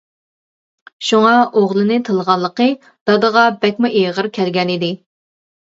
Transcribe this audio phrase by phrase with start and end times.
[1.09, 2.67] شۇڭا ئوغلىنى تىللىغانلىقى
[3.11, 5.01] دادىغا بەكمۇ ئېغىر كەلگەن ئىكەن.